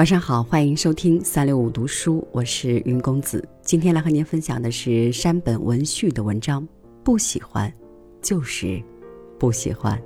[0.00, 3.46] 晚上好，欢迎收听三六五读书，我是云公子。
[3.60, 6.66] 今天来和您分享的是山本文绪的文章。
[7.04, 7.70] 不喜欢，
[8.22, 8.82] 就是
[9.38, 10.02] 不喜欢。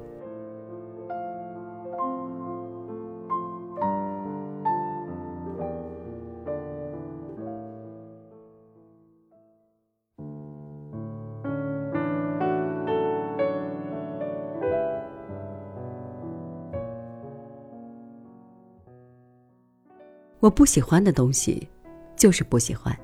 [20.44, 21.66] 我不喜欢的东西，
[22.14, 22.94] 就是不喜欢；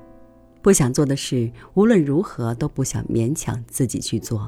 [0.61, 4.47] 不想做的事，无论如何都不想勉强自己去做。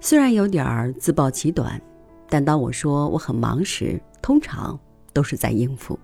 [0.00, 1.80] 虽然有点儿自暴其短，
[2.28, 4.76] 但当我说我很忙时，通常
[5.12, 5.96] 都是在应付。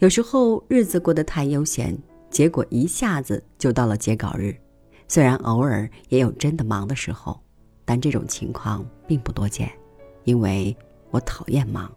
[0.00, 1.96] 有时候日子过得太悠闲，
[2.28, 4.52] 结果一下子就到了截稿日。
[5.06, 7.40] 虽然偶尔也有真的忙的时候，
[7.84, 9.70] 但这种情况并不多见，
[10.24, 10.76] 因为
[11.12, 11.88] 我讨厌忙。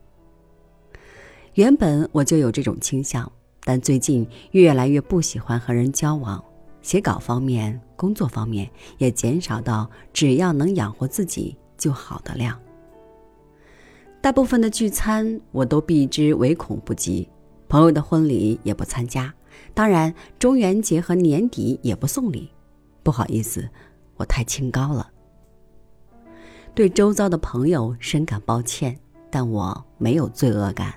[1.55, 3.29] 原本我就有这种倾向，
[3.63, 6.43] 但最近越来越不喜欢和人交往，
[6.81, 12.57] 写稿方面、工作方面也减少到只要能养活自己就好的量。
[14.21, 17.27] 大部分的聚餐我都避之唯恐不及，
[17.67, 19.33] 朋友的婚礼也不参加，
[19.73, 22.49] 当然中元节和年底也不送礼。
[23.03, 23.67] 不好意思，
[24.15, 25.09] 我太清高了。
[26.73, 28.97] 对周遭的朋友深感抱歉，
[29.29, 30.93] 但我没有罪恶感。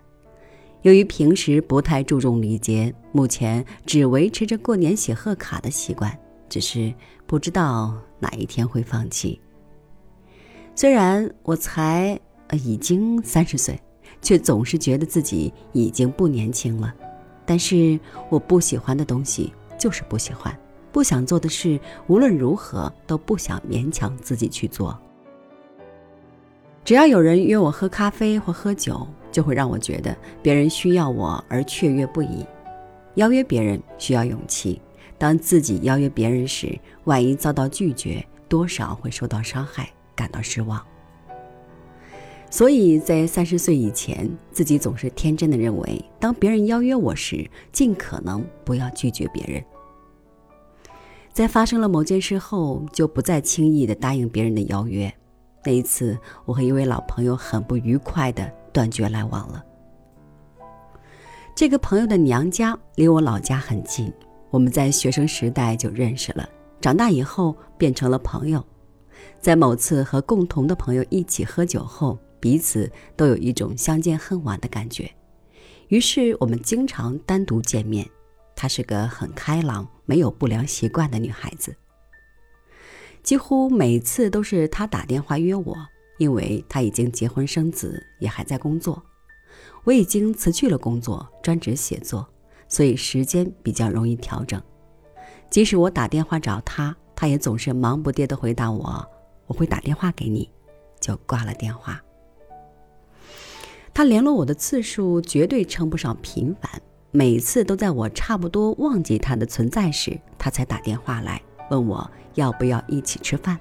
[0.84, 6.14] 由于平时不太注重礼节，目前只维持着过年写贺卡的习惯，
[6.46, 6.92] 只是
[7.26, 9.40] 不知道哪一天会放弃。
[10.74, 13.80] 虽然我才呃已经三十岁，
[14.20, 16.94] 却总是觉得自己已经不年轻了。
[17.46, 17.98] 但是
[18.28, 20.54] 我不喜欢的东西就是不喜欢，
[20.92, 25.00] 不想做的事无论如何都不想勉强自己去做。
[26.84, 29.06] 只要有人约我喝咖啡或喝酒。
[29.34, 32.46] 就会让我觉得别人需要我而雀跃不已。
[33.16, 34.80] 邀约别人需要勇气，
[35.18, 40.80] 当自己邀约别人时，万一遭到拒绝，多少会受到伤害，感到失望。
[42.48, 49.60] 所以在三十岁以前，自己总是天真的认为，当别人邀约我时，尽可能不要拒绝别人。
[51.32, 55.12] 在发生了某件事后，就不再轻易的答应别人的邀约。
[55.64, 58.52] 那一次，我和一位老朋友很不愉快的。
[58.74, 59.64] 断绝来往了。
[61.54, 64.12] 这个朋友的娘家离我老家很近，
[64.50, 66.48] 我们在学生时代就认识了，
[66.80, 68.60] 长大以后变成了朋友。
[69.40, 75.08] 在某次和共同的朋友一起喝酒后，彼此都有一种相见恨晚的感觉，
[75.86, 78.04] 于是我们经常单独见面。
[78.56, 81.72] 她是个很开朗、没有不良习惯的女孩子，
[83.24, 85.74] 几乎每次都是他打电话约我。
[86.16, 89.02] 因为他已经结婚生子，也还在工作，
[89.82, 92.24] 我已经辞去了工作，专职写作，
[92.68, 94.62] 所以时间比较容易调整。
[95.50, 99.04] 即使我打电话找他，他也总是忙不迭地回答我
[99.48, 100.48] ：“我会打电话给你。”
[101.00, 102.00] 就挂了电话。
[103.92, 106.80] 他联络我的次数绝对称不上频繁，
[107.10, 113.58] 每次都在我差不多忘记他的存在时，他才打电话来问我要不要一起吃饭。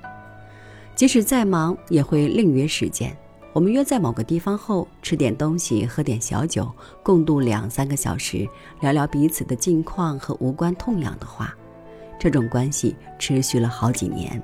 [0.96, 3.16] 即使再忙，也会另约时间。
[3.52, 6.72] 我们约在某个地方后，吃点东西，喝点小酒，
[7.04, 8.48] 共度两三个小时，
[8.80, 11.56] 聊聊彼此的近况和无关痛痒的话。
[12.20, 14.42] 这种关系持续了好几年。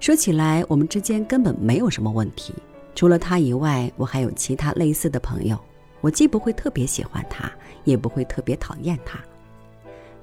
[0.00, 2.54] 说起来，我们之间根本没有什么问题。
[2.94, 5.58] 除了他以外，我还有其他类似的朋友。
[6.00, 7.50] 我既不会特别喜欢他，
[7.84, 9.18] 也不会特别讨厌他。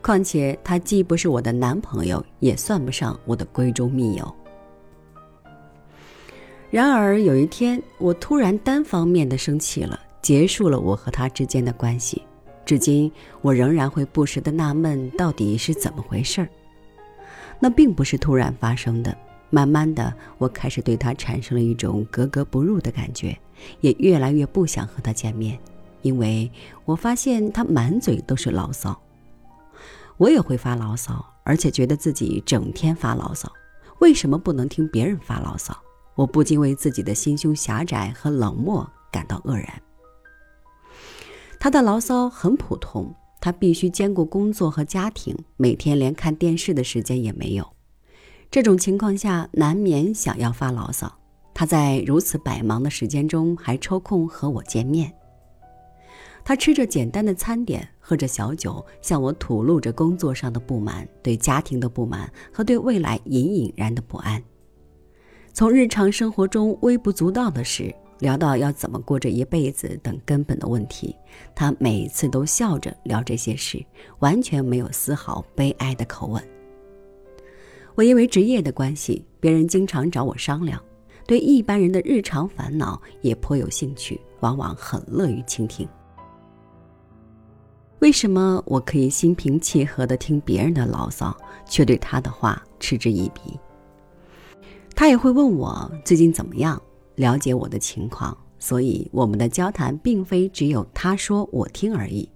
[0.05, 4.35] 况且，他既不是我的男朋友，也算不上我的闺中密友。
[6.69, 12.21] 然而有一天，我突然单方面的生气了，结束了我和他之间的关系。
[12.67, 13.11] 至今，
[13.41, 16.49] 我仍然会不时的纳闷，到底是怎么回事儿。
[17.59, 19.17] 那并不是突然发生的，
[19.49, 23.35] 慢慢的，我开始对他产生了一种格格不入的感觉，
[23.81, 25.57] 也越来越不想和他见面，
[26.03, 26.51] 因为
[26.85, 28.95] 我发现他满嘴都是牢骚。
[30.17, 33.51] 我也会发牢骚，而且觉得自己整天发牢骚，
[33.99, 35.77] 为什么不能听别人发牢骚？
[36.15, 39.81] 我不禁为自己的心胸狭窄和冷漠感到愕然。
[41.59, 47.67] 他的牢骚很普通，他必须兼顾工作和家庭，每天连看电视的时间也没有。
[48.49, 51.11] 这种情况下，难免想要发牢骚。
[51.53, 55.13] 他在如此百忙的时间中，还抽空和我见面。
[56.47, 64.41] 他吃着简单的餐点，喝着小酒，向我吐露着工作上的不满、对家庭的不满和对未来隐隐然的不安。
[65.53, 71.15] 从日常生活中微不足道的事，聊到要怎么过这一辈子等根本的问题，
[71.55, 73.83] 他每次都笑着聊这些事，
[74.19, 76.43] 完全没有丝毫悲哀的口吻。
[77.95, 80.79] 我因为职业的关系，别人经常找我商量，
[81.25, 85.89] 对一般人的日常烦恼也颇有兴趣，往往很乐于倾听。
[88.05, 91.35] 为什么我可以心平气和地听别人的牢骚，
[91.67, 93.59] 却对他的话嗤之以鼻？
[94.95, 96.79] 他也会问我最近怎么样，
[97.15, 102.29] 了解我的情况，所以我们的交谈并非只有他说我听而已。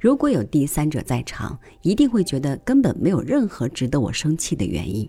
[0.00, 5.08] 如果有第三者在场，一定会觉得根本没有任何值得我生气的原因。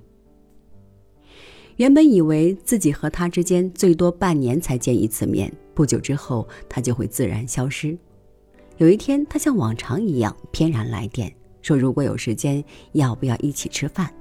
[1.78, 7.98] 原本以为自己和他之间最多半年才见一次面，不久之后他就会自然消失。
[8.84, 14.14] 有一天，他像往常一样翩然来电，说如果有时间，要不要一起吃饭？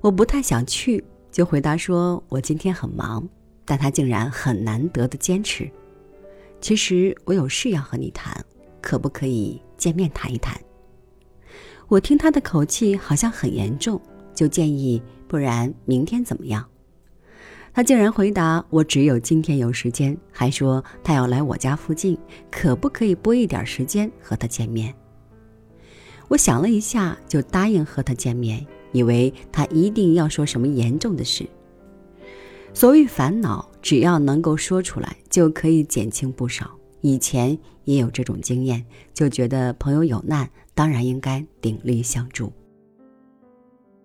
[0.00, 1.04] 我不太想去。
[1.32, 3.28] 就回答说：“我今天很忙。”
[3.66, 5.68] 但他竟然很难得的坚持。
[6.60, 8.32] 其实我有事要和你谈，
[8.80, 10.56] 可不可以见面谈一谈？
[11.88, 14.00] 我听他的口气好像很严重，
[14.32, 16.64] 就建议：不然明天怎么样？
[17.72, 22.18] 他竟然回答：“我只有今天有时间。”还说他要来我家附近，
[22.50, 24.94] 可不可以拨一点时间和他见面？
[26.28, 28.66] 我想了一下，就答应和他见面。
[28.92, 31.46] 以为他一定要说什么严重的事。
[32.72, 36.70] 所谓烦恼，只要能够说出来，就可以减轻不少。
[37.02, 42.50] 以前也有这种经验，就觉得朋友有难，当然应该鼎力相助。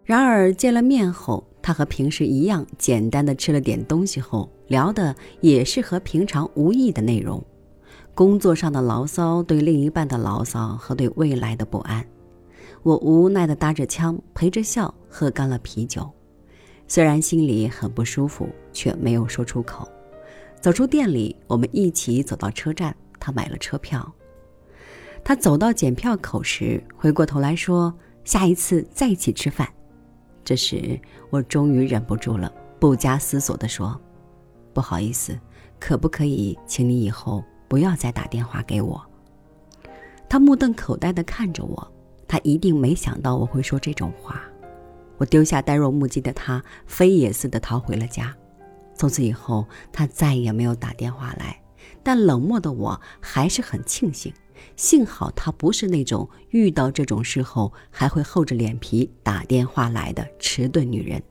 [0.04, 7.42] 然而见了面后，他和平时一样，简单的吃了点东西后，聊的也是和平常无异的内容：
[8.14, 12.06] 工作上的牢骚，对另一半的牢骚和对未来的不安。
[12.84, 16.12] 我无奈的搭着腔，陪着笑，喝干了啤酒。
[16.86, 19.88] 虽然心里很不舒服，却没有说出口。
[20.60, 24.14] 走出店里，我们一起走到车站，他买了车票。
[25.24, 27.94] 他走到检票口时，回过头来说
[28.26, 29.66] ：“下一次再一起吃饭。”
[30.44, 31.00] 这时，
[31.30, 34.00] 我终于忍不住了，不加思索地说
[34.74, 35.40] ：“不好意思，
[35.80, 39.02] 可不可以请你以后不要再打电话给我？”
[40.30, 41.92] 他目瞪口呆地看着我。
[42.26, 44.42] 他一定没想到我会说这种话，
[45.18, 48.36] 我丢下呆若木鸡的他，飞也似的逃回了家。
[48.96, 51.62] 从此以后，他再也没有打电话来。
[52.02, 54.34] 但冷漠的我还是很庆幸，
[54.76, 61.22] 幸好他不是那种遇到这种事后还会厚着脸皮打电话来的迟钝女人。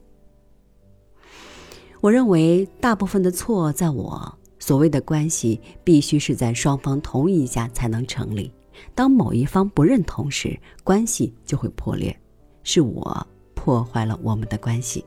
[2.01, 8.51] 我认为大部分的错在我，所谓的关系必须是在双方同意下才能成立。
[8.95, 12.17] 当某一方不认同时，关系就会破裂。
[12.63, 15.05] 是我破坏了我们的关系，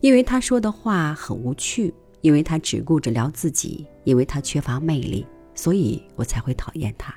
[0.00, 7.14] 因为他说的话很无趣，因为他只顾着聊自己，因为他缺乏魅力，所以我才会讨厌他。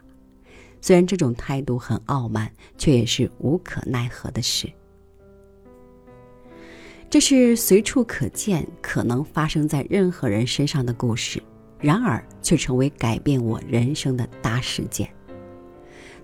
[0.81, 4.71] 虽然这种态度很傲慢，却也是无可奈何的事。
[7.09, 11.41] 这是随处可见、可能发生在任何人身上的故事。
[11.79, 15.09] 然而，却成为改变我人生的大事件。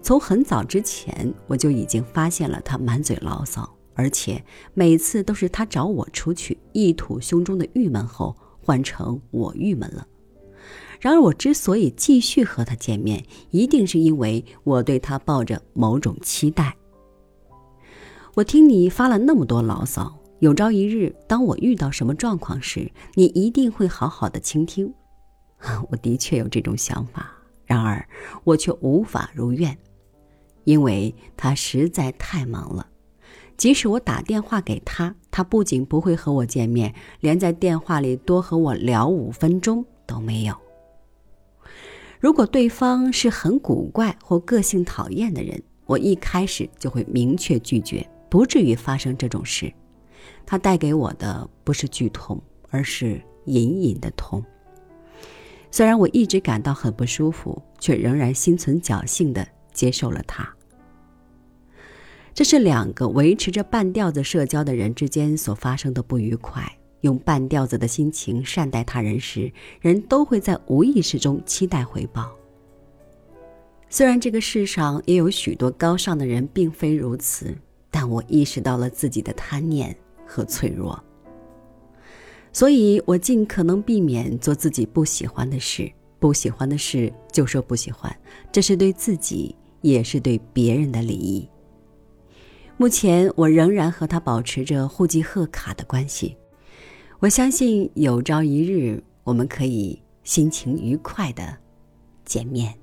[0.01, 4.43] 从很早之前，我就已经发现了他满嘴牢骚，而且
[4.73, 10.05] 每次都是他找我出去，一吐胸中的郁闷后，换成我郁闷了。
[11.03, 16.73] 然而，我之所以继续和他见面，一定是因为我对他抱着某种期待。
[18.35, 24.93] 我听你发了那么多牢骚，有朝一日，当我遇到什么状况时，你一定会好好的倾听。
[25.91, 27.29] 我的确有这种想法，
[27.65, 28.07] 然而
[28.45, 29.77] 我却无法如愿，
[30.63, 32.87] 因为他实在太忙了。
[33.57, 40.55] 即使我打电话给他，他不仅不会和我见面，连在电话里多和我聊五分钟都没有。
[42.23, 49.69] 如果对方是很古怪或个性讨厌的人，我一开始就会明确拒绝，不至于发生这种事。
[50.45, 54.41] 他带给我的不是剧痛，而是隐隐的痛。
[55.69, 60.47] 虽然我一直感到很不舒服，却仍然心存侥幸的接受了他。
[62.33, 66.73] 这是两个维持着半吊子社交的人之间所发生的不愉快。
[67.03, 72.31] 用半吊子的心情善待他人时，人都会在无意识中期待回报。
[73.89, 77.55] 虽然这个世上也有许多高尚的人并非如此，
[77.91, 79.95] 但我意识到了自己的贪念
[80.25, 81.01] 和脆弱。
[82.51, 88.15] 所以我尽可能避免做自己不喜欢的事，不喜欢的事就说不喜欢，
[88.51, 91.47] 这是对自己也是对别人的礼仪。
[92.77, 96.35] 目前我仍然和他保持着互寄贺卡的关系，
[97.23, 101.57] 我相信有朝一日我们可以心情愉快的
[102.25, 102.82] 见面。